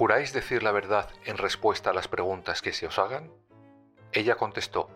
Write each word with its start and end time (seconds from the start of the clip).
¿Juráis 0.00 0.32
decir 0.32 0.62
la 0.62 0.72
verdad 0.72 1.10
en 1.26 1.36
respuesta 1.36 1.90
a 1.90 1.92
las 1.92 2.08
preguntas 2.08 2.62
que 2.62 2.72
se 2.72 2.86
os 2.86 2.98
hagan? 2.98 3.30
Ella 4.12 4.36
contestó, 4.36 4.88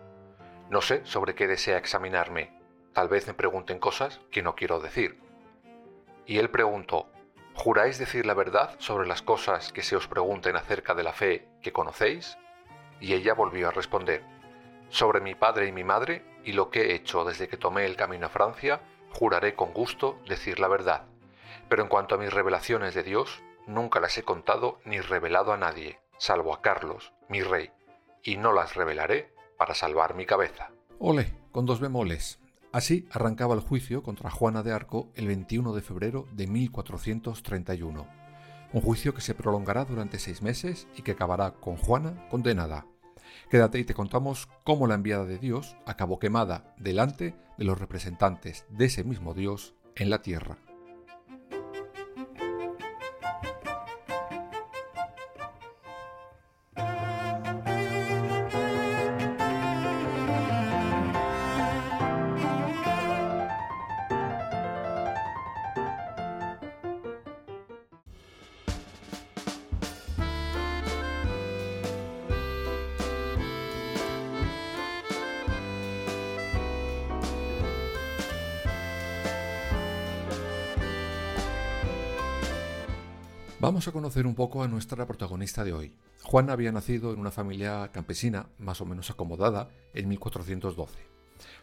No 0.71 0.81
sé 0.81 1.05
sobre 1.05 1.35
qué 1.35 1.45
desea 1.45 1.77
examinarme, 1.77 2.59
tal 2.91 3.07
vez 3.07 3.27
me 3.27 3.35
pregunten 3.35 3.77
cosas 3.77 4.19
que 4.31 4.41
no 4.41 4.55
quiero 4.55 4.79
decir. 4.79 5.21
Y 6.25 6.39
él 6.39 6.49
preguntó, 6.49 7.07
¿Juráis 7.53 7.99
decir 7.99 8.25
la 8.25 8.33
verdad 8.33 8.77
sobre 8.79 9.07
las 9.07 9.21
cosas 9.21 9.71
que 9.71 9.83
se 9.83 9.95
os 9.95 10.07
pregunten 10.07 10.55
acerca 10.55 10.95
de 10.95 11.03
la 11.03 11.13
fe 11.13 11.47
que 11.61 11.71
conocéis? 11.71 12.39
Y 12.99 13.13
ella 13.13 13.35
volvió 13.35 13.67
a 13.67 13.71
responder, 13.71 14.23
Sobre 14.89 15.21
mi 15.21 15.35
padre 15.35 15.67
y 15.67 15.71
mi 15.71 15.83
madre 15.83 16.25
y 16.43 16.53
lo 16.53 16.71
que 16.71 16.81
he 16.81 16.95
hecho 16.95 17.25
desde 17.25 17.47
que 17.47 17.57
tomé 17.57 17.85
el 17.85 17.95
camino 17.95 18.25
a 18.25 18.29
Francia, 18.29 18.81
juraré 19.11 19.53
con 19.53 19.71
gusto 19.71 20.19
decir 20.27 20.59
la 20.59 20.67
verdad. 20.67 21.03
Pero 21.69 21.83
en 21.83 21.89
cuanto 21.89 22.15
a 22.15 22.17
mis 22.17 22.33
revelaciones 22.33 22.95
de 22.95 23.03
Dios, 23.03 23.43
nunca 23.67 23.99
las 23.99 24.17
he 24.17 24.23
contado 24.23 24.79
ni 24.85 24.99
revelado 24.99 25.53
a 25.53 25.57
nadie, 25.57 25.99
salvo 26.17 26.53
a 26.53 26.61
Carlos, 26.61 27.13
mi 27.29 27.41
rey, 27.41 27.71
y 28.23 28.37
no 28.37 28.53
las 28.53 28.75
revelaré 28.75 29.33
para 29.57 29.75
salvar 29.75 30.15
mi 30.15 30.25
cabeza. 30.25 30.71
Ole, 30.99 31.33
con 31.51 31.65
dos 31.65 31.79
bemoles. 31.79 32.39
Así 32.71 33.07
arrancaba 33.11 33.53
el 33.53 33.61
juicio 33.61 34.03
contra 34.03 34.29
Juana 34.29 34.61
de 34.61 34.73
Arco 34.73 35.09
el 35.15 35.27
21 35.27 35.73
de 35.73 35.81
febrero 35.81 36.27
de 36.33 36.47
1431. 36.47 38.07
Un 38.73 38.81
juicio 38.81 39.13
que 39.13 39.21
se 39.21 39.33
prolongará 39.33 39.85
durante 39.85 40.19
seis 40.19 40.41
meses 40.41 40.87
y 40.97 41.01
que 41.01 41.11
acabará 41.11 41.51
con 41.51 41.77
Juana 41.77 42.27
condenada. 42.29 42.85
Quédate 43.49 43.79
y 43.79 43.85
te 43.85 43.93
contamos 43.93 44.49
cómo 44.63 44.87
la 44.87 44.95
enviada 44.95 45.25
de 45.25 45.37
Dios 45.37 45.77
acabó 45.85 46.19
quemada 46.19 46.73
delante 46.77 47.35
de 47.57 47.63
los 47.63 47.79
representantes 47.79 48.65
de 48.69 48.85
ese 48.85 49.03
mismo 49.03 49.33
Dios 49.33 49.75
en 49.95 50.09
la 50.09 50.21
tierra. 50.21 50.57
Vamos 83.65 83.87
a 83.87 83.91
conocer 83.91 84.27
un 84.27 84.35
poco 84.35 84.61
a 84.61 84.67
nuestra 84.67 85.07
protagonista 85.07 85.63
de 85.63 85.73
hoy. 85.73 85.95
Juana 86.21 86.53
había 86.53 86.71
nacido 86.71 87.11
en 87.11 87.19
una 87.19 87.31
familia 87.31 87.89
campesina 87.91 88.45
más 88.59 88.79
o 88.79 88.85
menos 88.85 89.09
acomodada 89.09 89.69
en 89.95 90.07
1412. 90.07 90.99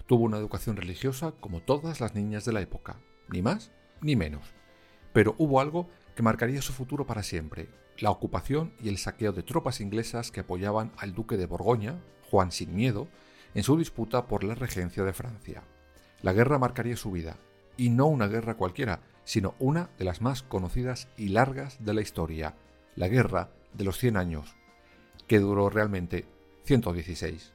Tuvo 0.06 0.24
una 0.24 0.36
educación 0.36 0.76
religiosa 0.76 1.30
como 1.38 1.60
todas 1.60 2.00
las 2.00 2.16
niñas 2.16 2.44
de 2.44 2.54
la 2.54 2.60
época, 2.60 2.96
ni 3.28 3.40
más 3.40 3.70
ni 4.00 4.16
menos. 4.16 4.42
Pero 5.12 5.36
hubo 5.38 5.60
algo 5.60 5.88
que 6.16 6.24
marcaría 6.24 6.60
su 6.60 6.72
futuro 6.72 7.06
para 7.06 7.22
siempre, 7.22 7.68
la 8.00 8.10
ocupación 8.10 8.72
y 8.82 8.88
el 8.88 8.98
saqueo 8.98 9.30
de 9.30 9.44
tropas 9.44 9.80
inglesas 9.80 10.32
que 10.32 10.40
apoyaban 10.40 10.90
al 10.98 11.14
duque 11.14 11.36
de 11.36 11.46
Borgoña, 11.46 12.02
Juan 12.32 12.50
sin 12.50 12.74
miedo, 12.74 13.06
en 13.54 13.62
su 13.62 13.78
disputa 13.78 14.26
por 14.26 14.42
la 14.42 14.56
regencia 14.56 15.04
de 15.04 15.12
Francia. 15.12 15.62
La 16.20 16.32
guerra 16.32 16.58
marcaría 16.58 16.96
su 16.96 17.12
vida, 17.12 17.36
y 17.76 17.90
no 17.90 18.06
una 18.06 18.26
guerra 18.26 18.56
cualquiera, 18.56 19.02
sino 19.24 19.54
una 19.58 19.90
de 19.98 20.04
las 20.04 20.20
más 20.20 20.42
conocidas 20.42 21.08
y 21.16 21.28
largas 21.28 21.84
de 21.84 21.94
la 21.94 22.00
historia, 22.00 22.54
la 22.96 23.08
Guerra 23.08 23.50
de 23.72 23.84
los 23.84 23.98
Cien 23.98 24.16
Años, 24.16 24.56
que 25.26 25.38
duró 25.38 25.70
realmente 25.70 26.26
116. 26.64 27.52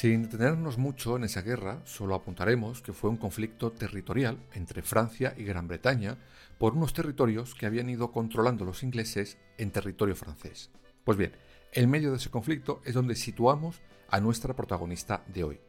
Sin 0.00 0.22
detenernos 0.22 0.78
mucho 0.78 1.16
en 1.16 1.24
esa 1.24 1.42
guerra, 1.42 1.82
solo 1.84 2.14
apuntaremos 2.14 2.82
que 2.82 2.92
fue 2.92 3.10
un 3.10 3.16
conflicto 3.16 3.72
territorial 3.72 4.38
entre 4.52 4.82
Francia 4.82 5.34
y 5.36 5.42
Gran 5.42 5.66
Bretaña 5.66 6.18
por 6.56 6.74
unos 6.74 6.92
territorios 6.92 7.56
que 7.56 7.66
habían 7.66 7.90
ido 7.90 8.12
controlando 8.12 8.64
los 8.64 8.84
ingleses 8.84 9.38
en 9.56 9.72
territorio 9.72 10.14
francés. 10.14 10.70
Pues 11.02 11.18
bien, 11.18 11.32
en 11.72 11.90
medio 11.90 12.12
de 12.12 12.18
ese 12.18 12.30
conflicto 12.30 12.80
es 12.84 12.94
donde 12.94 13.16
situamos 13.16 13.82
a 14.08 14.20
nuestra 14.20 14.54
protagonista 14.54 15.24
de 15.26 15.42
hoy. 15.42 15.60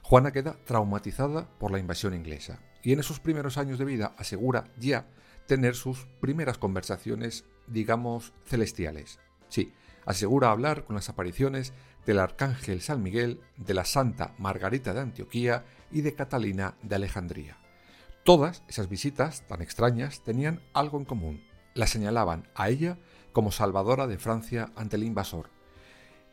Juana 0.00 0.32
queda 0.32 0.56
traumatizada 0.64 1.46
por 1.58 1.70
la 1.70 1.78
invasión 1.78 2.14
inglesa 2.14 2.60
y 2.82 2.94
en 2.94 3.00
esos 3.00 3.20
primeros 3.20 3.58
años 3.58 3.78
de 3.78 3.84
vida 3.84 4.14
asegura 4.16 4.64
ya 4.78 5.08
tener 5.46 5.74
sus 5.74 6.06
primeras 6.22 6.56
conversaciones, 6.56 7.44
digamos, 7.66 8.32
celestiales. 8.46 9.20
Sí, 9.50 9.74
asegura 10.06 10.50
hablar 10.50 10.84
con 10.84 10.96
las 10.96 11.10
apariciones 11.10 11.74
del 12.06 12.18
arcángel 12.18 12.80
San 12.80 13.02
Miguel, 13.02 13.40
de 13.56 13.74
la 13.74 13.84
Santa 13.84 14.34
Margarita 14.38 14.92
de 14.92 15.00
Antioquía 15.00 15.64
y 15.90 16.02
de 16.02 16.14
Catalina 16.14 16.74
de 16.82 16.96
Alejandría. 16.96 17.56
Todas 18.24 18.62
esas 18.68 18.88
visitas 18.88 19.46
tan 19.46 19.62
extrañas 19.62 20.22
tenían 20.22 20.60
algo 20.72 20.98
en 20.98 21.04
común. 21.04 21.44
La 21.74 21.86
señalaban 21.86 22.48
a 22.54 22.70
ella 22.70 22.98
como 23.32 23.52
salvadora 23.52 24.06
de 24.06 24.18
Francia 24.18 24.70
ante 24.76 24.96
el 24.96 25.04
invasor. 25.04 25.50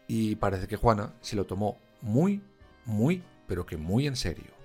Y 0.07 0.35
parece 0.35 0.67
que 0.67 0.77
Juana 0.77 1.15
se 1.21 1.35
lo 1.35 1.45
tomó 1.45 1.79
muy, 2.01 2.41
muy, 2.85 3.23
pero 3.47 3.65
que 3.65 3.77
muy 3.77 4.07
en 4.07 4.15
serio. 4.15 4.60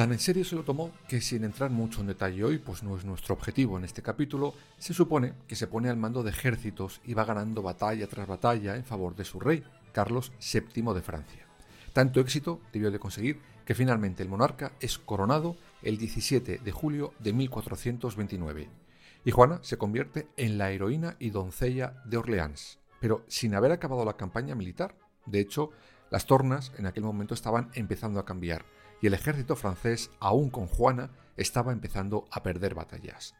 Tan 0.00 0.12
en 0.12 0.18
serio 0.18 0.46
se 0.46 0.56
lo 0.56 0.62
tomó 0.62 0.92
que 1.08 1.20
sin 1.20 1.44
entrar 1.44 1.68
mucho 1.68 2.00
en 2.00 2.06
detalle 2.06 2.42
hoy, 2.42 2.56
pues 2.56 2.82
no 2.82 2.96
es 2.96 3.04
nuestro 3.04 3.34
objetivo 3.34 3.76
en 3.76 3.84
este 3.84 4.00
capítulo, 4.00 4.54
se 4.78 4.94
supone 4.94 5.34
que 5.46 5.56
se 5.56 5.66
pone 5.66 5.90
al 5.90 5.98
mando 5.98 6.22
de 6.22 6.30
ejércitos 6.30 7.02
y 7.04 7.12
va 7.12 7.26
ganando 7.26 7.60
batalla 7.60 8.06
tras 8.06 8.26
batalla 8.26 8.76
en 8.76 8.84
favor 8.86 9.14
de 9.14 9.26
su 9.26 9.38
rey, 9.38 9.62
Carlos 9.92 10.32
VII 10.40 10.94
de 10.94 11.02
Francia. 11.02 11.46
Tanto 11.92 12.18
éxito 12.18 12.62
debió 12.72 12.90
de 12.90 12.98
conseguir 12.98 13.40
que 13.66 13.74
finalmente 13.74 14.22
el 14.22 14.30
monarca 14.30 14.72
es 14.80 14.96
coronado 14.96 15.54
el 15.82 15.98
17 15.98 16.60
de 16.64 16.72
julio 16.72 17.12
de 17.18 17.34
1429 17.34 18.70
y 19.26 19.30
Juana 19.32 19.58
se 19.60 19.76
convierte 19.76 20.28
en 20.38 20.56
la 20.56 20.70
heroína 20.70 21.16
y 21.18 21.28
doncella 21.28 22.02
de 22.06 22.16
Orleans, 22.16 22.78
pero 23.02 23.22
sin 23.28 23.54
haber 23.54 23.70
acabado 23.70 24.06
la 24.06 24.16
campaña 24.16 24.54
militar. 24.54 24.94
De 25.26 25.40
hecho, 25.40 25.72
las 26.10 26.24
tornas 26.24 26.72
en 26.78 26.86
aquel 26.86 27.04
momento 27.04 27.34
estaban 27.34 27.68
empezando 27.74 28.18
a 28.18 28.24
cambiar 28.24 28.64
y 29.00 29.06
el 29.06 29.14
ejército 29.14 29.56
francés, 29.56 30.10
aún 30.20 30.50
con 30.50 30.66
Juana, 30.66 31.10
estaba 31.36 31.72
empezando 31.72 32.26
a 32.30 32.42
perder 32.42 32.74
batallas. 32.74 33.34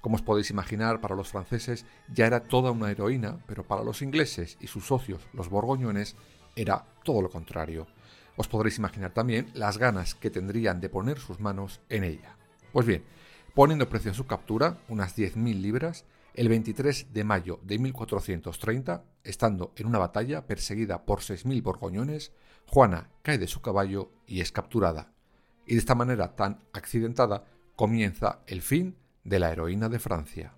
Como 0.00 0.16
os 0.16 0.22
podéis 0.22 0.50
imaginar, 0.50 1.00
para 1.00 1.16
los 1.16 1.28
franceses 1.28 1.86
ya 2.12 2.26
era 2.26 2.40
toda 2.40 2.70
una 2.70 2.90
heroína, 2.90 3.38
pero 3.46 3.66
para 3.66 3.84
los 3.84 4.02
ingleses 4.02 4.56
y 4.60 4.66
sus 4.66 4.86
socios, 4.86 5.26
los 5.32 5.48
borgoñones, 5.48 6.16
era 6.54 6.84
todo 7.04 7.22
lo 7.22 7.30
contrario. 7.30 7.86
Os 8.36 8.48
podréis 8.48 8.78
imaginar 8.78 9.12
también 9.12 9.50
las 9.54 9.78
ganas 9.78 10.14
que 10.14 10.30
tendrían 10.30 10.80
de 10.80 10.88
poner 10.88 11.18
sus 11.18 11.40
manos 11.40 11.80
en 11.88 12.04
ella. 12.04 12.36
Pues 12.72 12.86
bien, 12.86 13.04
poniendo 13.54 13.88
precio 13.88 14.10
a 14.10 14.14
su 14.14 14.26
captura, 14.26 14.78
unas 14.88 15.16
10.000 15.16 15.60
libras, 15.60 16.04
el 16.34 16.50
23 16.50 17.14
de 17.14 17.24
mayo 17.24 17.60
de 17.62 17.78
1430, 17.78 19.04
estando 19.24 19.72
en 19.76 19.86
una 19.86 19.98
batalla 19.98 20.46
perseguida 20.46 21.06
por 21.06 21.20
6.000 21.20 21.62
borgoñones, 21.62 22.32
Juana 22.66 23.10
cae 23.22 23.38
de 23.38 23.46
su 23.46 23.62
caballo 23.62 24.12
y 24.26 24.40
es 24.40 24.52
capturada. 24.52 25.12
Y 25.66 25.74
de 25.74 25.80
esta 25.80 25.94
manera 25.94 26.36
tan 26.36 26.60
accidentada 26.72 27.44
comienza 27.74 28.40
el 28.46 28.62
fin 28.62 28.96
de 29.24 29.38
la 29.38 29.50
heroína 29.50 29.88
de 29.88 29.98
Francia. 29.98 30.54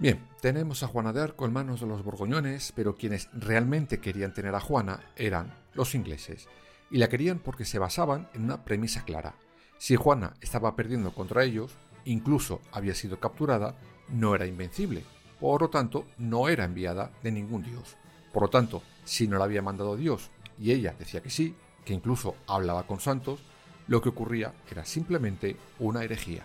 Bien, 0.00 0.26
tenemos 0.40 0.82
a 0.82 0.86
Juana 0.86 1.12
de 1.12 1.20
Arco 1.20 1.44
en 1.44 1.52
manos 1.52 1.82
de 1.82 1.86
los 1.86 2.02
borgoñones, 2.02 2.72
pero 2.74 2.96
quienes 2.96 3.28
realmente 3.34 4.00
querían 4.00 4.32
tener 4.32 4.54
a 4.54 4.60
Juana 4.60 5.00
eran 5.14 5.52
los 5.74 5.94
ingleses, 5.94 6.48
y 6.90 6.96
la 6.96 7.10
querían 7.10 7.38
porque 7.38 7.66
se 7.66 7.78
basaban 7.78 8.26
en 8.32 8.44
una 8.44 8.64
premisa 8.64 9.04
clara. 9.04 9.34
Si 9.76 9.96
Juana 9.96 10.32
estaba 10.40 10.74
perdiendo 10.74 11.12
contra 11.12 11.44
ellos, 11.44 11.76
incluso 12.06 12.62
había 12.72 12.94
sido 12.94 13.20
capturada, 13.20 13.76
no 14.08 14.34
era 14.34 14.46
invencible, 14.46 15.04
por 15.38 15.60
lo 15.60 15.68
tanto 15.68 16.06
no 16.16 16.48
era 16.48 16.64
enviada 16.64 17.12
de 17.22 17.32
ningún 17.32 17.62
dios. 17.62 17.98
Por 18.32 18.44
lo 18.44 18.48
tanto, 18.48 18.82
si 19.04 19.28
no 19.28 19.36
la 19.36 19.44
había 19.44 19.60
mandado 19.60 19.98
Dios 19.98 20.30
y 20.58 20.72
ella 20.72 20.94
decía 20.98 21.20
que 21.20 21.28
sí, 21.28 21.54
que 21.84 21.92
incluso 21.92 22.36
hablaba 22.46 22.86
con 22.86 23.00
santos, 23.00 23.40
lo 23.86 24.00
que 24.00 24.08
ocurría 24.08 24.54
era 24.70 24.86
simplemente 24.86 25.58
una 25.78 26.04
herejía. 26.04 26.44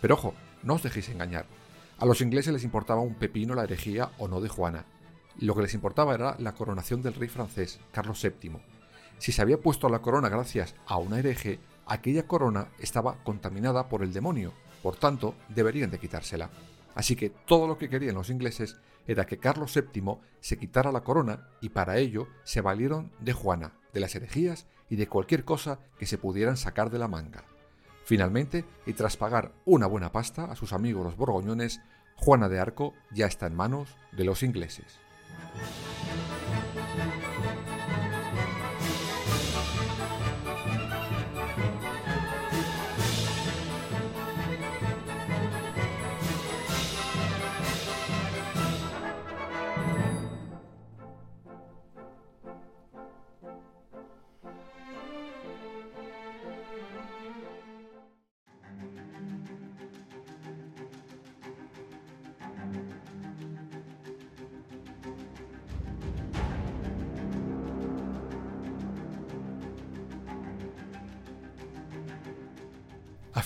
Pero 0.00 0.14
ojo, 0.14 0.34
no 0.62 0.74
os 0.74 0.82
dejéis 0.82 1.10
engañar, 1.10 1.44
a 1.98 2.04
los 2.04 2.20
ingleses 2.20 2.52
les 2.52 2.64
importaba 2.64 3.00
un 3.00 3.14
pepino 3.14 3.54
la 3.54 3.64
herejía 3.64 4.10
o 4.18 4.28
no 4.28 4.40
de 4.40 4.50
Juana. 4.50 4.84
Lo 5.38 5.54
que 5.54 5.62
les 5.62 5.74
importaba 5.74 6.14
era 6.14 6.36
la 6.38 6.52
coronación 6.52 7.00
del 7.00 7.14
rey 7.14 7.28
francés, 7.28 7.80
Carlos 7.90 8.22
VII. 8.22 8.58
Si 9.18 9.32
se 9.32 9.40
había 9.40 9.58
puesto 9.58 9.88
la 9.88 10.00
corona 10.00 10.28
gracias 10.28 10.74
a 10.86 10.98
una 10.98 11.18
hereje, 11.18 11.58
aquella 11.86 12.26
corona 12.26 12.68
estaba 12.78 13.16
contaminada 13.24 13.88
por 13.88 14.02
el 14.02 14.12
demonio, 14.12 14.52
por 14.82 14.96
tanto 14.96 15.34
deberían 15.48 15.90
de 15.90 15.98
quitársela. 15.98 16.50
Así 16.94 17.16
que 17.16 17.30
todo 17.30 17.66
lo 17.66 17.78
que 17.78 17.88
querían 17.88 18.14
los 18.14 18.28
ingleses 18.28 18.76
era 19.06 19.24
que 19.24 19.38
Carlos 19.38 19.74
VII 19.74 20.18
se 20.40 20.58
quitara 20.58 20.92
la 20.92 21.02
corona 21.02 21.48
y 21.62 21.70
para 21.70 21.96
ello 21.96 22.28
se 22.44 22.60
valieron 22.60 23.10
de 23.20 23.32
Juana, 23.32 23.72
de 23.94 24.00
las 24.00 24.14
herejías 24.14 24.66
y 24.90 24.96
de 24.96 25.08
cualquier 25.08 25.44
cosa 25.44 25.78
que 25.98 26.06
se 26.06 26.18
pudieran 26.18 26.58
sacar 26.58 26.90
de 26.90 26.98
la 26.98 27.08
manga. 27.08 27.44
Finalmente, 28.06 28.64
y 28.86 28.92
tras 28.92 29.16
pagar 29.16 29.50
una 29.64 29.88
buena 29.88 30.12
pasta 30.12 30.44
a 30.44 30.54
sus 30.54 30.72
amigos 30.72 31.02
los 31.02 31.16
borgoñones, 31.16 31.80
Juana 32.14 32.48
de 32.48 32.60
Arco 32.60 32.94
ya 33.10 33.26
está 33.26 33.48
en 33.48 33.56
manos 33.56 33.96
de 34.12 34.22
los 34.22 34.44
ingleses. 34.44 35.00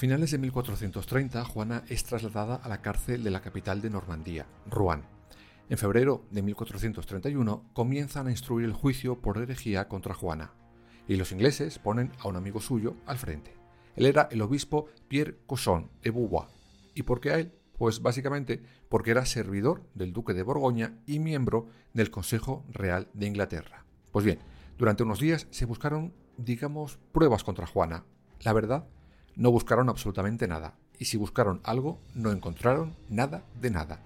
Finales 0.01 0.31
de 0.31 0.39
1430, 0.39 1.45
Juana 1.45 1.85
es 1.91 2.05
trasladada 2.05 2.55
a 2.55 2.71
la 2.71 2.81
cárcel 2.81 3.23
de 3.23 3.31
la 3.31 3.43
capital 3.43 3.83
de 3.83 3.91
Normandía, 3.91 4.47
Rouen. 4.65 5.03
En 5.69 5.77
febrero 5.77 6.25
de 6.31 6.41
1431 6.41 7.69
comienzan 7.75 8.27
a 8.27 8.31
instruir 8.31 8.65
el 8.65 8.73
juicio 8.73 9.21
por 9.21 9.37
herejía 9.37 9.89
contra 9.89 10.15
Juana, 10.15 10.55
y 11.07 11.17
los 11.17 11.33
ingleses 11.33 11.79
ponen 11.79 12.13
a 12.19 12.29
un 12.29 12.37
amigo 12.37 12.63
suyo 12.63 12.97
al 13.05 13.19
frente. 13.19 13.55
Él 13.95 14.07
era 14.07 14.27
el 14.31 14.41
obispo 14.41 14.87
Pierre 15.07 15.37
Cochon 15.45 15.91
de 16.03 16.11
Beauvoir. 16.11 16.49
¿Y 16.95 17.03
por 17.03 17.21
qué 17.21 17.33
a 17.33 17.39
él? 17.39 17.53
Pues 17.77 18.01
básicamente 18.01 18.63
porque 18.89 19.11
era 19.11 19.27
servidor 19.27 19.83
del 19.93 20.15
duque 20.15 20.33
de 20.33 20.43
Borgoña 20.43 20.97
y 21.05 21.19
miembro 21.19 21.69
del 21.93 22.11
Consejo 22.11 22.65
Real 22.71 23.09
de 23.13 23.27
Inglaterra. 23.27 23.85
Pues 24.13 24.25
bien, 24.25 24.39
durante 24.79 25.03
unos 25.03 25.21
días 25.21 25.47
se 25.51 25.67
buscaron, 25.67 26.15
digamos, 26.39 26.99
pruebas 27.13 27.45
contra 27.45 27.67
Juana. 27.67 28.07
La 28.41 28.55
verdad 28.55 28.89
no 29.37 29.51
buscaron 29.51 29.89
absolutamente 29.89 30.49
nada, 30.49 30.75
y 30.99 31.07
si 31.07 31.17
buscaron 31.17 31.61
algo, 31.65 31.99
no 32.15 32.31
encontraron 32.31 32.97
nada 33.09 33.45
de 33.61 33.71
nada. 33.71 34.01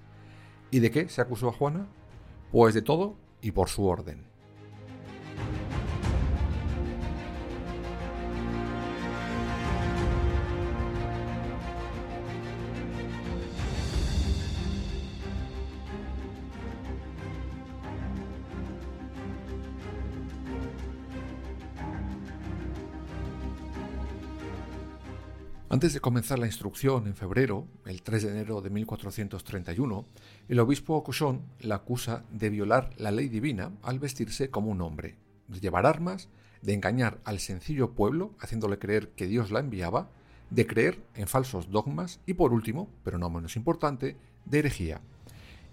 ¿Y 0.70 0.80
de 0.80 0.90
qué 0.90 1.08
se 1.08 1.20
acusó 1.20 1.48
a 1.48 1.52
Juana? 1.52 1.86
Pues 2.52 2.74
de 2.74 2.82
todo 2.82 3.16
y 3.42 3.52
por 3.52 3.68
su 3.68 3.84
orden. 3.86 4.26
Antes 25.74 25.92
de 25.92 25.98
comenzar 25.98 26.38
la 26.38 26.46
instrucción 26.46 27.08
en 27.08 27.16
febrero, 27.16 27.66
el 27.84 28.00
3 28.00 28.22
de 28.22 28.30
enero 28.30 28.60
de 28.60 28.70
1431, 28.70 30.06
el 30.48 30.60
obispo 30.60 31.02
Cochon 31.02 31.42
la 31.58 31.74
acusa 31.74 32.22
de 32.30 32.48
violar 32.48 32.90
la 32.96 33.10
ley 33.10 33.28
divina 33.28 33.72
al 33.82 33.98
vestirse 33.98 34.50
como 34.50 34.70
un 34.70 34.80
hombre, 34.82 35.16
de 35.48 35.58
llevar 35.58 35.84
armas, 35.84 36.28
de 36.62 36.74
engañar 36.74 37.18
al 37.24 37.40
sencillo 37.40 37.90
pueblo 37.90 38.36
haciéndole 38.38 38.78
creer 38.78 39.08
que 39.16 39.26
Dios 39.26 39.50
la 39.50 39.58
enviaba, 39.58 40.10
de 40.48 40.64
creer 40.64 41.02
en 41.16 41.26
falsos 41.26 41.68
dogmas 41.72 42.20
y 42.24 42.34
por 42.34 42.52
último, 42.52 42.88
pero 43.02 43.18
no 43.18 43.28
menos 43.28 43.56
importante, 43.56 44.16
de 44.44 44.60
herejía. 44.60 45.00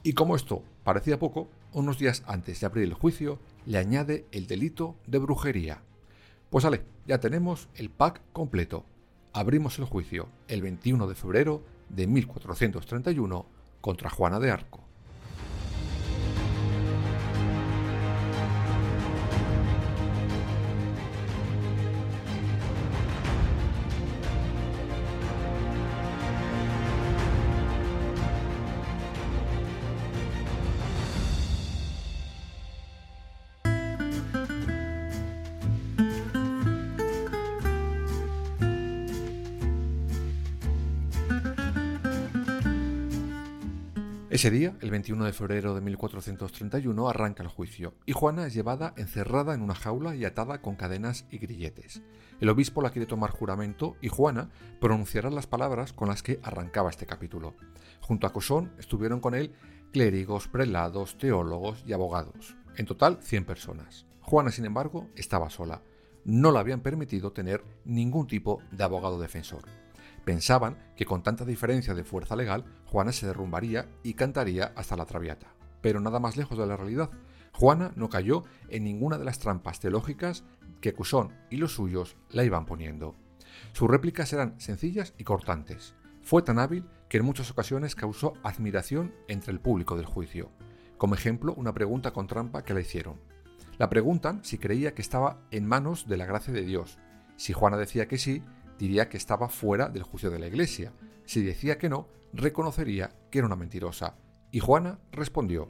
Y 0.01 0.13
como 0.13 0.35
esto 0.35 0.63
parecía 0.83 1.19
poco, 1.19 1.47
unos 1.73 1.99
días 1.99 2.23
antes 2.25 2.59
de 2.59 2.65
abrir 2.65 2.85
el 2.85 2.95
juicio, 2.95 3.37
le 3.67 3.77
añade 3.77 4.25
el 4.31 4.47
delito 4.47 4.95
de 5.05 5.19
brujería. 5.19 5.83
Pues 6.49 6.63
vale, 6.63 6.81
ya 7.05 7.19
tenemos 7.19 7.69
el 7.75 7.91
pack 7.91 8.23
completo 8.33 8.83
abrimos 9.33 9.79
el 9.79 9.85
juicio 9.85 10.29
el 10.47 10.61
21 10.61 11.07
de 11.07 11.15
febrero 11.15 11.63
de 11.89 12.07
1431 12.07 13.45
contra 13.81 14.09
Juana 14.09 14.39
de 14.39 14.51
Arco. 14.51 14.90
Ese 44.31 44.49
día, 44.49 44.77
el 44.79 44.91
21 44.91 45.25
de 45.25 45.33
febrero 45.33 45.75
de 45.75 45.81
1431, 45.81 47.09
arranca 47.09 47.43
el 47.43 47.49
juicio 47.49 47.95
y 48.05 48.13
Juana 48.13 48.47
es 48.47 48.53
llevada 48.53 48.93
encerrada 48.95 49.53
en 49.53 49.61
una 49.61 49.75
jaula 49.75 50.15
y 50.15 50.23
atada 50.23 50.61
con 50.61 50.77
cadenas 50.77 51.25
y 51.31 51.37
grilletes. 51.37 52.01
El 52.39 52.47
obispo 52.47 52.81
la 52.81 52.91
quiere 52.91 53.07
tomar 53.07 53.31
juramento 53.31 53.97
y 53.99 54.07
Juana 54.07 54.49
pronunciará 54.79 55.29
las 55.29 55.47
palabras 55.47 55.91
con 55.91 56.07
las 56.07 56.23
que 56.23 56.39
arrancaba 56.43 56.89
este 56.89 57.05
capítulo. 57.05 57.55
Junto 57.99 58.25
a 58.25 58.31
Cosón 58.31 58.71
estuvieron 58.79 59.19
con 59.19 59.35
él 59.35 59.51
clérigos, 59.91 60.47
prelados, 60.47 61.17
teólogos 61.17 61.83
y 61.85 61.91
abogados. 61.91 62.55
en 62.77 62.85
total 62.85 63.17
100 63.21 63.43
personas. 63.43 64.05
Juana, 64.21 64.49
sin 64.51 64.63
embargo, 64.63 65.09
estaba 65.17 65.49
sola. 65.49 65.81
No 66.23 66.53
le 66.53 66.59
habían 66.59 66.79
permitido 66.79 67.33
tener 67.33 67.65
ningún 67.83 68.27
tipo 68.27 68.61
de 68.71 68.85
abogado 68.85 69.19
defensor. 69.19 69.65
Pensaban 70.23 70.77
que 70.95 71.05
con 71.05 71.23
tanta 71.23 71.45
diferencia 71.45 71.93
de 71.93 72.03
fuerza 72.03 72.35
legal, 72.35 72.63
Juana 72.91 73.13
se 73.13 73.25
derrumbaría 73.25 73.87
y 74.03 74.15
cantaría 74.15 74.73
hasta 74.75 74.97
la 74.97 75.05
traviata. 75.05 75.47
Pero 75.81 76.01
nada 76.01 76.19
más 76.19 76.35
lejos 76.35 76.57
de 76.57 76.67
la 76.67 76.75
realidad. 76.75 77.09
Juana 77.53 77.93
no 77.95 78.09
cayó 78.09 78.43
en 78.67 78.83
ninguna 78.83 79.17
de 79.17 79.23
las 79.23 79.39
trampas 79.39 79.79
teológicas 79.79 80.43
que 80.81 80.93
Cusón 80.93 81.33
y 81.49 81.55
los 81.55 81.73
suyos 81.73 82.17
la 82.29 82.43
iban 82.43 82.65
poniendo. 82.65 83.15
Sus 83.71 83.89
réplicas 83.89 84.33
eran 84.33 84.59
sencillas 84.59 85.13
y 85.17 85.23
cortantes. 85.23 85.95
Fue 86.21 86.41
tan 86.41 86.59
hábil 86.59 86.83
que 87.07 87.17
en 87.17 87.25
muchas 87.25 87.49
ocasiones 87.49 87.95
causó 87.95 88.33
admiración 88.43 89.15
entre 89.29 89.53
el 89.53 89.61
público 89.61 89.95
del 89.95 90.05
juicio. 90.05 90.51
Como 90.97 91.15
ejemplo, 91.15 91.53
una 91.53 91.73
pregunta 91.73 92.11
con 92.11 92.27
trampa 92.27 92.65
que 92.65 92.73
le 92.73 92.81
hicieron. 92.81 93.15
La 93.77 93.89
preguntan 93.89 94.43
si 94.43 94.57
creía 94.57 94.93
que 94.93 95.01
estaba 95.01 95.39
en 95.49 95.65
manos 95.65 96.09
de 96.09 96.17
la 96.17 96.25
gracia 96.25 96.53
de 96.53 96.63
Dios. 96.63 96.99
Si 97.37 97.53
Juana 97.53 97.77
decía 97.77 98.09
que 98.09 98.17
sí, 98.17 98.43
diría 98.77 99.07
que 99.07 99.15
estaba 99.15 99.47
fuera 99.47 99.87
del 99.87 100.03
juicio 100.03 100.29
de 100.29 100.39
la 100.39 100.47
iglesia. 100.47 100.91
Si 101.31 101.41
decía 101.41 101.77
que 101.77 101.87
no, 101.87 102.09
reconocería 102.33 103.09
que 103.31 103.37
era 103.37 103.47
una 103.47 103.55
mentirosa. 103.55 104.17
Y 104.51 104.59
Juana 104.59 104.99
respondió, 105.13 105.69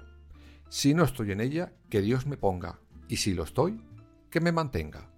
si 0.70 0.96
no 0.96 1.04
estoy 1.04 1.34
en 1.34 1.40
ella, 1.40 1.72
que 1.88 2.02
Dios 2.02 2.26
me 2.26 2.36
ponga, 2.36 2.80
y 3.08 3.18
si 3.18 3.36
lo 3.36 3.44
estoy, 3.44 3.80
que 4.32 4.42
me 4.42 4.52
mantenga. 4.52 5.12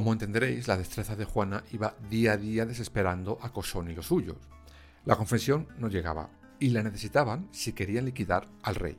Como 0.00 0.14
entenderéis, 0.14 0.66
la 0.66 0.78
destreza 0.78 1.14
de 1.14 1.26
Juana 1.26 1.62
iba 1.72 1.94
día 2.08 2.32
a 2.32 2.36
día 2.38 2.64
desesperando 2.64 3.38
a 3.42 3.52
Cosón 3.52 3.90
y 3.90 3.94
los 3.94 4.06
suyos. 4.06 4.38
La 5.04 5.14
confesión 5.14 5.68
no 5.76 5.88
llegaba, 5.88 6.30
y 6.58 6.70
la 6.70 6.82
necesitaban 6.82 7.50
si 7.52 7.74
querían 7.74 8.06
liquidar 8.06 8.48
al 8.62 8.76
rey. 8.76 8.96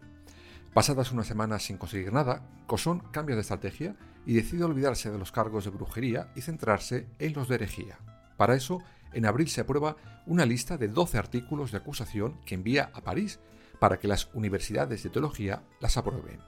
Pasadas 0.75 1.11
unas 1.11 1.25
semanas 1.25 1.63
sin 1.63 1.77
conseguir 1.77 2.13
nada, 2.13 2.47
Cosón 2.67 2.99
cambia 3.11 3.35
de 3.35 3.41
estrategia 3.41 3.95
y 4.27 4.35
decide 4.35 4.63
olvidarse 4.63 5.09
de 5.09 5.17
los 5.17 5.31
cargos 5.31 5.65
de 5.65 5.71
brujería 5.71 6.31
y 6.35 6.41
centrarse 6.41 7.07
en 7.17 7.33
los 7.33 7.47
de 7.47 7.55
herejía. 7.55 7.97
Para 8.37 8.53
eso, 8.53 8.77
en 9.11 9.25
abril 9.25 9.47
se 9.47 9.61
aprueba 9.61 9.95
una 10.27 10.45
lista 10.45 10.77
de 10.77 10.87
12 10.87 11.17
artículos 11.17 11.71
de 11.71 11.79
acusación 11.79 12.39
que 12.45 12.53
envía 12.53 12.91
a 12.93 13.01
París 13.01 13.39
para 13.79 13.97
que 13.97 14.07
las 14.07 14.29
universidades 14.35 15.01
de 15.01 15.09
teología 15.09 15.63
las 15.79 15.97
aprueben. 15.97 16.41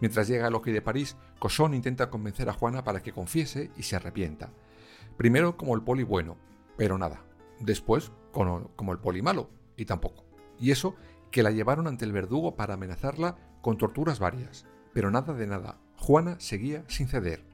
Mientras 0.00 0.28
llega 0.28 0.46
al 0.46 0.54
OK 0.54 0.66
de 0.66 0.82
París, 0.82 1.16
Cosón 1.38 1.74
intenta 1.74 2.10
convencer 2.10 2.48
a 2.48 2.52
Juana 2.52 2.84
para 2.84 3.02
que 3.02 3.12
confiese 3.12 3.70
y 3.76 3.82
se 3.82 3.96
arrepienta. 3.96 4.50
Primero 5.16 5.56
como 5.56 5.74
el 5.74 5.82
poli 5.82 6.04
bueno, 6.04 6.36
pero 6.76 6.98
nada. 6.98 7.22
Después 7.60 8.12
como 8.32 8.92
el 8.92 8.98
poli 8.98 9.20
malo, 9.22 9.50
y 9.76 9.84
tampoco. 9.84 10.24
Y 10.60 10.70
eso 10.70 10.94
que 11.30 11.42
la 11.42 11.50
llevaron 11.50 11.86
ante 11.86 12.04
el 12.04 12.12
verdugo 12.12 12.56
para 12.56 12.74
amenazarla 12.74 13.36
con 13.62 13.78
torturas 13.78 14.18
varias. 14.18 14.66
Pero 14.92 15.10
nada 15.10 15.34
de 15.34 15.46
nada. 15.46 15.78
Juana 15.96 16.38
seguía 16.38 16.84
sin 16.88 17.08
ceder. 17.08 17.44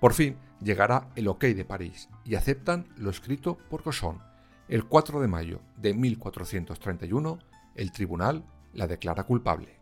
Por 0.00 0.12
fin 0.12 0.36
llegará 0.60 1.10
el 1.16 1.28
OK 1.28 1.44
de 1.44 1.64
París 1.64 2.08
y 2.24 2.34
aceptan 2.34 2.88
lo 2.96 3.10
escrito 3.10 3.58
por 3.70 3.82
Cosón. 3.82 4.22
El 4.68 4.86
4 4.86 5.20
de 5.20 5.28
mayo 5.28 5.60
de 5.76 5.94
1431, 5.94 7.38
el 7.74 7.92
tribunal 7.92 8.44
la 8.72 8.86
declara 8.86 9.24
culpable. 9.24 9.75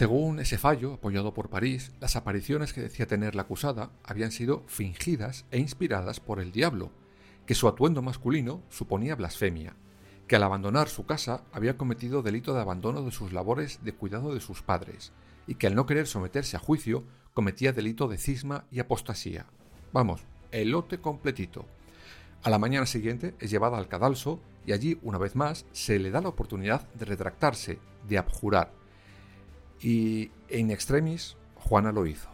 Según 0.00 0.40
ese 0.40 0.56
fallo, 0.56 0.94
apoyado 0.94 1.34
por 1.34 1.50
París, 1.50 1.92
las 2.00 2.16
apariciones 2.16 2.72
que 2.72 2.80
decía 2.80 3.06
tener 3.06 3.34
la 3.34 3.42
acusada 3.42 3.90
habían 4.02 4.32
sido 4.32 4.64
fingidas 4.66 5.44
e 5.50 5.58
inspiradas 5.58 6.20
por 6.20 6.40
el 6.40 6.52
diablo, 6.52 6.90
que 7.44 7.54
su 7.54 7.68
atuendo 7.68 8.00
masculino 8.00 8.62
suponía 8.70 9.14
blasfemia, 9.14 9.76
que 10.26 10.36
al 10.36 10.42
abandonar 10.42 10.88
su 10.88 11.04
casa 11.04 11.44
había 11.52 11.76
cometido 11.76 12.22
delito 12.22 12.54
de 12.54 12.62
abandono 12.62 13.02
de 13.02 13.10
sus 13.10 13.34
labores 13.34 13.84
de 13.84 13.92
cuidado 13.92 14.32
de 14.32 14.40
sus 14.40 14.62
padres, 14.62 15.12
y 15.46 15.56
que 15.56 15.66
al 15.66 15.74
no 15.74 15.84
querer 15.84 16.06
someterse 16.06 16.56
a 16.56 16.60
juicio 16.60 17.04
cometía 17.34 17.74
delito 17.74 18.08
de 18.08 18.16
cisma 18.16 18.64
y 18.70 18.80
apostasía. 18.80 19.48
Vamos, 19.92 20.22
el 20.50 20.70
lote 20.70 21.02
completito. 21.02 21.66
A 22.42 22.48
la 22.48 22.58
mañana 22.58 22.86
siguiente 22.86 23.34
es 23.38 23.50
llevada 23.50 23.76
al 23.76 23.88
cadalso 23.88 24.40
y 24.64 24.72
allí, 24.72 24.98
una 25.02 25.18
vez 25.18 25.36
más, 25.36 25.66
se 25.72 25.98
le 25.98 26.10
da 26.10 26.22
la 26.22 26.30
oportunidad 26.30 26.88
de 26.94 27.04
retractarse, 27.04 27.78
de 28.08 28.16
abjurar, 28.16 28.79
y 29.80 30.30
en 30.48 30.70
extremis 30.70 31.36
Juana 31.56 31.92
lo 31.92 32.06
hizo. 32.06 32.28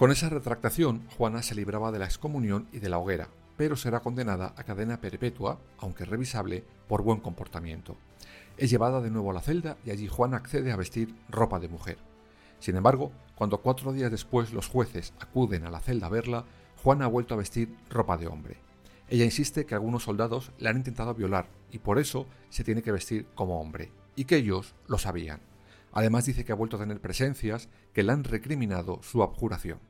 Con 0.00 0.10
esa 0.10 0.30
retractación, 0.30 1.06
Juana 1.18 1.42
se 1.42 1.54
libraba 1.54 1.92
de 1.92 1.98
la 1.98 2.06
excomunión 2.06 2.66
y 2.72 2.78
de 2.78 2.88
la 2.88 2.96
hoguera, 2.96 3.28
pero 3.58 3.76
será 3.76 4.00
condenada 4.00 4.54
a 4.56 4.64
cadena 4.64 4.98
perpetua, 4.98 5.60
aunque 5.76 6.06
revisable, 6.06 6.64
por 6.88 7.02
buen 7.02 7.20
comportamiento. 7.20 7.98
Es 8.56 8.70
llevada 8.70 9.02
de 9.02 9.10
nuevo 9.10 9.30
a 9.30 9.34
la 9.34 9.42
celda 9.42 9.76
y 9.84 9.90
allí 9.90 10.08
Juana 10.08 10.38
accede 10.38 10.72
a 10.72 10.76
vestir 10.76 11.14
ropa 11.28 11.60
de 11.60 11.68
mujer. 11.68 11.98
Sin 12.60 12.76
embargo, 12.76 13.12
cuando 13.34 13.60
cuatro 13.60 13.92
días 13.92 14.10
después 14.10 14.54
los 14.54 14.68
jueces 14.68 15.12
acuden 15.20 15.66
a 15.66 15.70
la 15.70 15.80
celda 15.80 16.06
a 16.06 16.08
verla, 16.08 16.46
Juana 16.82 17.04
ha 17.04 17.08
vuelto 17.08 17.34
a 17.34 17.36
vestir 17.36 17.76
ropa 17.90 18.16
de 18.16 18.26
hombre. 18.26 18.56
Ella 19.10 19.26
insiste 19.26 19.66
que 19.66 19.74
algunos 19.74 20.04
soldados 20.04 20.50
la 20.58 20.70
han 20.70 20.78
intentado 20.78 21.12
violar 21.12 21.50
y 21.70 21.78
por 21.78 21.98
eso 21.98 22.24
se 22.48 22.64
tiene 22.64 22.80
que 22.80 22.92
vestir 22.92 23.26
como 23.34 23.60
hombre, 23.60 23.92
y 24.16 24.24
que 24.24 24.36
ellos 24.36 24.74
lo 24.86 24.96
sabían. 24.96 25.42
Además 25.92 26.24
dice 26.24 26.46
que 26.46 26.52
ha 26.52 26.54
vuelto 26.54 26.76
a 26.76 26.80
tener 26.80 27.02
presencias 27.02 27.68
que 27.92 28.02
le 28.02 28.12
han 28.12 28.24
recriminado 28.24 29.02
su 29.02 29.22
abjuración. 29.22 29.89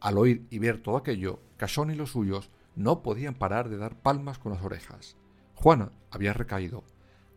Al 0.00 0.16
oír 0.18 0.46
y 0.50 0.58
ver 0.58 0.82
todo 0.82 0.96
aquello, 0.96 1.40
Casón 1.56 1.90
y 1.90 1.94
los 1.94 2.10
suyos 2.10 2.50
no 2.74 3.02
podían 3.02 3.34
parar 3.34 3.68
de 3.68 3.76
dar 3.76 4.00
palmas 4.00 4.38
con 4.38 4.52
las 4.52 4.62
orejas. 4.62 5.16
Juana 5.54 5.92
había 6.10 6.32
recaído. 6.32 6.84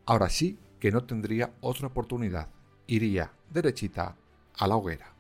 Ahora 0.05 0.29
sí 0.29 0.58
que 0.79 0.91
no 0.91 1.03
tendría 1.03 1.53
otra 1.60 1.88
oportunidad. 1.88 2.50
Iría 2.88 3.34
derechita 3.50 4.15
a 4.58 4.67
la 4.67 4.77
hoguera. 4.77 5.12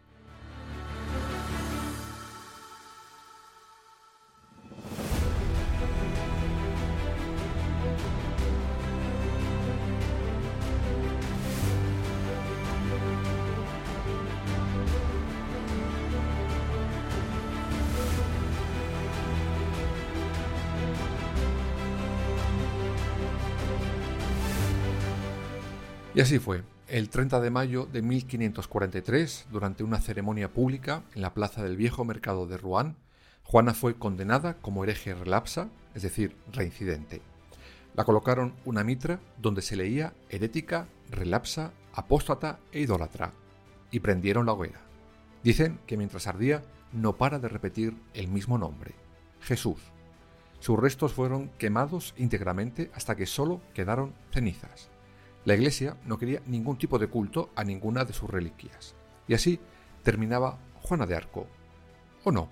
Así 26.23 26.39
fue. 26.39 26.63
El 26.87 27.09
30 27.09 27.41
de 27.41 27.49
mayo 27.49 27.85
de 27.85 28.01
1543, 28.01 29.47
durante 29.51 29.83
una 29.83 29.99
ceremonia 29.99 30.53
pública 30.53 31.03
en 31.15 31.21
la 31.21 31.33
plaza 31.33 31.63
del 31.63 31.75
viejo 31.75 32.05
mercado 32.05 32.47
de 32.47 32.55
Rouen, 32.55 32.95
Juana 33.43 33.73
fue 33.73 33.95
condenada 33.95 34.55
como 34.61 34.83
hereje 34.83 35.13
relapsa, 35.13 35.69
es 35.93 36.01
decir, 36.01 36.37
reincidente. 36.53 37.21
La 37.93 38.05
colocaron 38.05 38.55
una 38.63 38.85
mitra 38.85 39.19
donde 39.37 39.61
se 39.61 39.75
leía 39.75 40.13
herética, 40.29 40.87
relapsa, 41.11 41.73
apóstata 41.93 42.59
e 42.71 42.79
idólatra, 42.79 43.33
y 43.91 43.99
prendieron 43.99 44.45
la 44.45 44.53
hoguera. 44.53 44.79
Dicen 45.43 45.79
que 45.87 45.97
mientras 45.97 46.27
ardía 46.27 46.63
no 46.93 47.17
para 47.17 47.37
de 47.39 47.49
repetir 47.49 47.97
el 48.13 48.29
mismo 48.29 48.57
nombre, 48.57 48.95
Jesús. 49.41 49.79
Sus 50.59 50.79
restos 50.79 51.11
fueron 51.11 51.49
quemados 51.57 52.13
íntegramente 52.17 52.91
hasta 52.93 53.17
que 53.17 53.25
solo 53.25 53.61
quedaron 53.73 54.13
cenizas. 54.31 54.92
La 55.45 55.55
Iglesia 55.55 55.97
no 56.05 56.17
quería 56.17 56.41
ningún 56.45 56.77
tipo 56.77 56.97
de 56.99 57.07
culto 57.07 57.49
a 57.55 57.63
ninguna 57.63 58.05
de 58.05 58.13
sus 58.13 58.29
reliquias. 58.29 58.95
Y 59.27 59.33
así 59.33 59.59
terminaba 60.01 60.57
Juana 60.81 61.05
de 61.05 61.15
Arco. 61.15 61.47
¿O 62.23 62.31
no? 62.31 62.49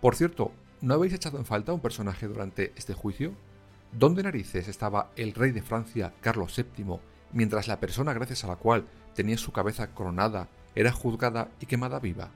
Por 0.00 0.16
cierto, 0.16 0.52
¿no 0.80 0.94
habéis 0.94 1.14
echado 1.14 1.38
en 1.38 1.46
falta 1.46 1.72
un 1.72 1.80
personaje 1.80 2.26
durante 2.26 2.72
este 2.76 2.94
juicio? 2.94 3.32
¿Dónde 3.92 4.24
narices 4.24 4.66
estaba 4.66 5.12
el 5.14 5.34
rey 5.34 5.52
de 5.52 5.62
Francia, 5.62 6.12
Carlos 6.20 6.56
VII, 6.56 6.98
mientras 7.32 7.68
la 7.68 7.78
persona 7.78 8.12
gracias 8.12 8.42
a 8.42 8.48
la 8.48 8.56
cual 8.56 8.86
tenía 9.14 9.38
su 9.38 9.52
cabeza 9.52 9.94
coronada 9.94 10.48
era 10.74 10.90
juzgada 10.90 11.48
y 11.60 11.66
quemada 11.66 12.00
viva? 12.00 12.30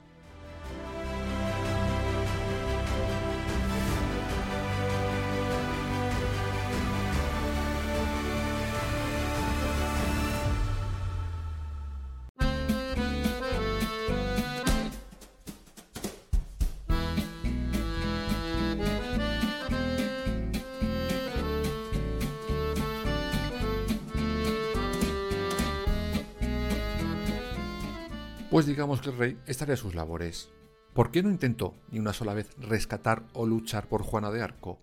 Digamos 28.78 29.00
que 29.00 29.10
el 29.10 29.18
rey 29.18 29.38
estaría 29.48 29.74
a 29.74 29.76
sus 29.76 29.96
labores. 29.96 30.50
¿Por 30.94 31.10
qué 31.10 31.20
no 31.20 31.30
intentó 31.30 31.74
ni 31.90 31.98
una 31.98 32.12
sola 32.12 32.32
vez 32.32 32.48
rescatar 32.60 33.24
o 33.32 33.44
luchar 33.44 33.88
por 33.88 34.04
Juana 34.04 34.30
de 34.30 34.40
Arco? 34.40 34.78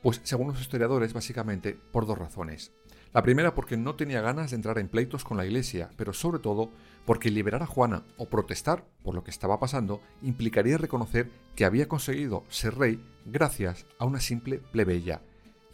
Pues 0.00 0.20
según 0.22 0.46
los 0.46 0.60
historiadores, 0.60 1.12
básicamente 1.12 1.76
por 1.90 2.06
dos 2.06 2.16
razones. 2.16 2.70
La 3.12 3.24
primera 3.24 3.56
porque 3.56 3.76
no 3.76 3.96
tenía 3.96 4.20
ganas 4.20 4.50
de 4.50 4.54
entrar 4.54 4.78
en 4.78 4.86
pleitos 4.86 5.24
con 5.24 5.36
la 5.36 5.44
iglesia, 5.44 5.90
pero 5.96 6.12
sobre 6.12 6.38
todo 6.38 6.70
porque 7.04 7.32
liberar 7.32 7.64
a 7.64 7.66
Juana 7.66 8.04
o 8.16 8.26
protestar 8.26 8.84
por 9.02 9.16
lo 9.16 9.24
que 9.24 9.32
estaba 9.32 9.58
pasando 9.58 10.00
implicaría 10.22 10.78
reconocer 10.78 11.28
que 11.56 11.64
había 11.64 11.88
conseguido 11.88 12.44
ser 12.48 12.78
rey 12.78 13.04
gracias 13.26 13.86
a 13.98 14.04
una 14.04 14.20
simple 14.20 14.58
plebeya, 14.58 15.20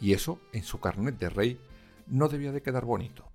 y 0.01 0.13
eso 0.13 0.39
en 0.53 0.63
su 0.63 0.79
carnet 0.79 1.19
de 1.19 1.29
rey 1.29 1.59
no 2.07 2.29
debía 2.29 2.51
de 2.51 2.63
quedar 2.63 2.83
bonito. 2.83 3.28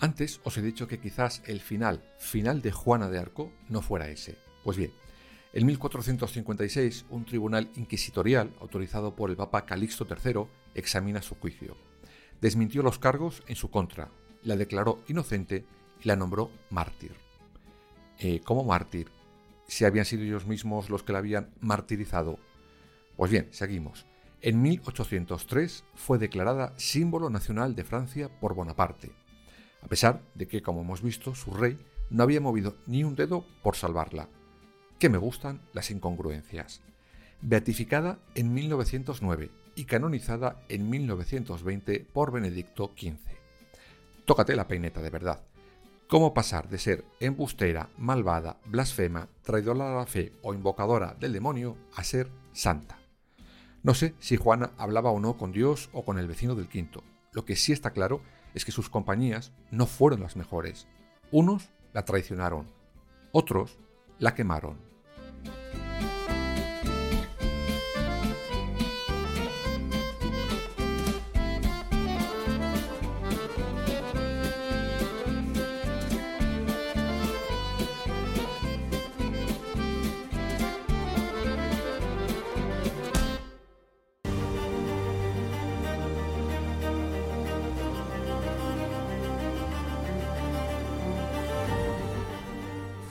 Antes 0.00 0.40
os 0.44 0.56
he 0.56 0.62
dicho 0.62 0.88
que 0.88 0.98
quizás 0.98 1.42
el 1.44 1.60
final, 1.60 2.02
final 2.18 2.62
de 2.62 2.72
Juana 2.72 3.10
de 3.10 3.18
Arco, 3.18 3.52
no 3.68 3.82
fuera 3.82 4.08
ese. 4.08 4.38
Pues 4.64 4.78
bien, 4.78 4.92
en 5.52 5.66
1456 5.66 7.04
un 7.10 7.26
tribunal 7.26 7.70
inquisitorial 7.76 8.50
autorizado 8.60 9.14
por 9.14 9.28
el 9.28 9.36
Papa 9.36 9.66
Calixto 9.66 10.06
III 10.08 10.46
examina 10.74 11.20
su 11.20 11.34
juicio. 11.34 11.76
Desmintió 12.40 12.82
los 12.82 12.98
cargos 12.98 13.42
en 13.46 13.56
su 13.56 13.70
contra, 13.70 14.08
la 14.42 14.56
declaró 14.56 15.04
inocente 15.06 15.66
y 16.02 16.08
la 16.08 16.16
nombró 16.16 16.50
mártir. 16.70 17.12
Eh, 18.18 18.40
¿Cómo 18.42 18.64
mártir? 18.64 19.08
Si 19.66 19.84
habían 19.84 20.06
sido 20.06 20.22
ellos 20.22 20.46
mismos 20.46 20.88
los 20.88 21.02
que 21.02 21.12
la 21.12 21.18
habían 21.18 21.50
martirizado. 21.60 22.38
Pues 23.18 23.30
bien, 23.30 23.48
seguimos. 23.50 24.06
En 24.40 24.62
1803 24.62 25.84
fue 25.94 26.16
declarada 26.16 26.72
símbolo 26.78 27.28
nacional 27.28 27.74
de 27.74 27.84
Francia 27.84 28.30
por 28.40 28.54
Bonaparte 28.54 29.12
a 29.82 29.88
pesar 29.88 30.22
de 30.34 30.46
que, 30.46 30.62
como 30.62 30.82
hemos 30.82 31.02
visto, 31.02 31.34
su 31.34 31.52
rey 31.52 31.78
no 32.10 32.22
había 32.22 32.40
movido 32.40 32.76
ni 32.86 33.04
un 33.04 33.14
dedo 33.14 33.44
por 33.62 33.76
salvarla. 33.76 34.28
Que 34.98 35.08
me 35.08 35.18
gustan 35.18 35.62
las 35.72 35.90
incongruencias. 35.90 36.82
Beatificada 37.40 38.18
en 38.34 38.52
1909 38.52 39.50
y 39.74 39.84
canonizada 39.84 40.62
en 40.68 40.90
1920 40.90 42.00
por 42.12 42.32
Benedicto 42.32 42.92
XV. 42.96 43.18
Tócate 44.26 44.54
la 44.54 44.68
peineta 44.68 45.00
de 45.00 45.10
verdad. 45.10 45.42
¿Cómo 46.06 46.34
pasar 46.34 46.68
de 46.68 46.78
ser 46.78 47.04
embustera, 47.20 47.88
malvada, 47.96 48.58
blasfema, 48.66 49.28
traidora 49.42 49.92
a 49.92 49.98
la 50.00 50.06
fe 50.06 50.32
o 50.42 50.52
invocadora 50.52 51.16
del 51.18 51.32
demonio 51.32 51.76
a 51.94 52.02
ser 52.02 52.28
santa? 52.52 52.98
No 53.82 53.94
sé 53.94 54.14
si 54.18 54.36
Juana 54.36 54.72
hablaba 54.76 55.10
o 55.10 55.20
no 55.20 55.38
con 55.38 55.52
Dios 55.52 55.88
o 55.92 56.04
con 56.04 56.18
el 56.18 56.26
vecino 56.26 56.56
del 56.56 56.68
quinto. 56.68 57.04
Lo 57.32 57.44
que 57.44 57.56
sí 57.56 57.72
está 57.72 57.92
claro 57.92 58.20
es 58.54 58.64
que 58.64 58.72
sus 58.72 58.88
compañías 58.88 59.52
no 59.70 59.86
fueron 59.86 60.20
las 60.20 60.36
mejores. 60.36 60.86
Unos 61.30 61.70
la 61.92 62.04
traicionaron, 62.04 62.66
otros 63.32 63.78
la 64.18 64.34
quemaron. 64.34 64.89